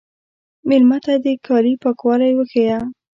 [0.67, 2.77] مېلمه ته د کالي پاکوالی وښیه.